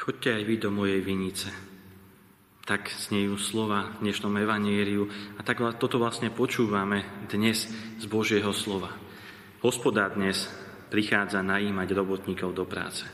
[0.00, 1.52] Choďte aj vy do mojej vinice.
[2.64, 5.04] Tak znejú slova v dnešnom evanieriu
[5.36, 7.68] a tak toto vlastne počúvame dnes
[8.00, 8.96] z Božieho slova.
[9.60, 10.48] Hospodár dnes
[10.88, 13.04] prichádza najímať robotníkov do práce.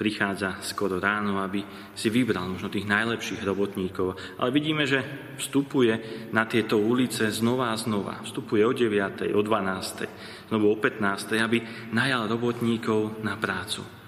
[0.00, 1.60] Prichádza skoro ráno, aby
[1.92, 4.16] si vybral možno tých najlepších robotníkov.
[4.40, 5.04] Ale vidíme, že
[5.36, 8.24] vstupuje na tieto ulice znova a znova.
[8.24, 11.60] Vstupuje o 9., o 12., znovu o 15., aby
[11.92, 14.03] najal robotníkov na prácu.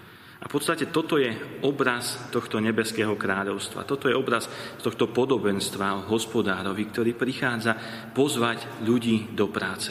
[0.46, 1.34] A v podstate toto je
[1.66, 3.82] obraz tohto nebeského kráľovstva.
[3.82, 4.46] Toto je obraz
[4.78, 7.74] tohto podobenstva o hospodárovi, ktorý prichádza
[8.14, 9.90] pozvať ľudí do práce.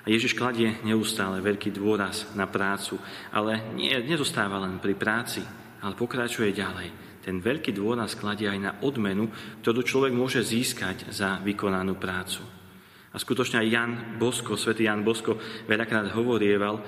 [0.00, 2.96] A Ježiš kladie neustále veľký dôraz na prácu,
[3.36, 5.44] ale nie, nezostáva len pri práci,
[5.84, 7.20] ale pokračuje ďalej.
[7.20, 9.28] Ten veľký dôraz kladie aj na odmenu,
[9.60, 12.40] ktorú človek môže získať za vykonanú prácu.
[13.12, 15.36] A skutočne aj Jan Bosko, svätý Jan Bosko
[15.68, 16.80] veľakrát hovorieval,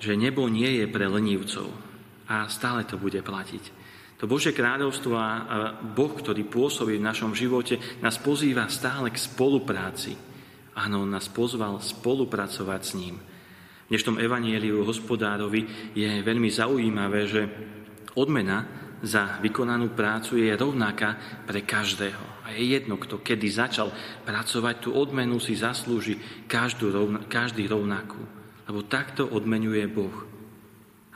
[0.00, 1.87] že nebo nie je pre lenivcov.
[2.28, 3.64] A stále to bude platiť.
[4.18, 5.30] To Božie kráľovstvo a
[5.80, 10.28] Boh, ktorý pôsobí v našom živote, nás pozýva stále k spolupráci
[10.78, 13.18] Áno, on nás pozval spolupracovať s ním.
[13.18, 17.42] V dnešnom evanieliu hospodárovi je veľmi zaujímavé, že
[18.14, 18.62] odmena
[19.02, 22.46] za vykonanú prácu je rovnaká pre každého.
[22.46, 23.90] A je jedno, kto kedy začal
[24.22, 26.94] pracovať, tú odmenu si zaslúži každú,
[27.26, 28.22] každý rovnakú.
[28.70, 30.37] Lebo takto odmenuje Boh.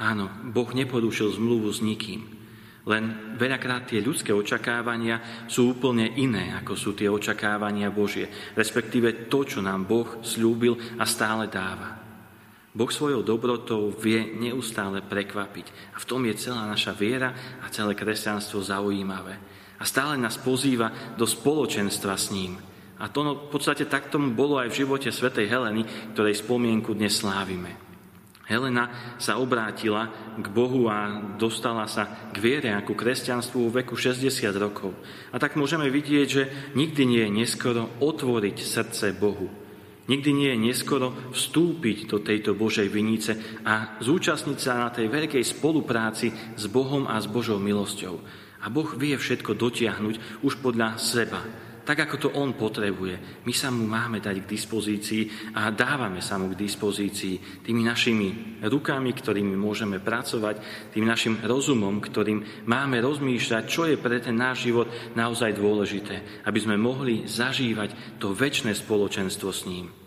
[0.01, 2.43] Áno, Boh neporušil zmluvu s nikým.
[2.83, 8.27] Len veľakrát tie ľudské očakávania sú úplne iné, ako sú tie očakávania Božie,
[8.59, 12.03] respektíve to, čo nám Boh slúbil a stále dáva.
[12.73, 15.95] Boh svojou dobrotou vie neustále prekvapiť.
[15.95, 19.37] A v tom je celá naša viera a celé kresťanstvo zaujímavé.
[19.77, 22.57] A stále nás pozýva do spoločenstva s ním.
[22.97, 25.85] A to no, v podstate tak tomu bolo aj v živote svätej Heleny,
[26.17, 27.92] ktorej spomienku dnes slávime.
[28.53, 34.29] Helena sa obrátila k Bohu a dostala sa k viere ako kresťanstvu v veku 60
[34.61, 34.93] rokov.
[35.33, 36.43] A tak môžeme vidieť, že
[36.77, 39.49] nikdy nie je neskoro otvoriť srdce Bohu.
[40.03, 45.41] Nikdy nie je neskoro vstúpiť do tejto Božej vinice a zúčastniť sa na tej veľkej
[45.41, 48.21] spolupráci s Bohom a s Božou milosťou.
[48.63, 53.45] A Boh vie všetko dotiahnuť už podľa seba tak ako to on potrebuje.
[53.47, 58.61] My sa mu máme dať k dispozícii a dávame sa mu k dispozícii tými našimi
[58.67, 64.67] rukami, ktorými môžeme pracovať, tým našim rozumom, ktorým máme rozmýšľať, čo je pre ten náš
[64.67, 70.02] život naozaj dôležité, aby sme mohli zažívať to väčšie spoločenstvo s ním.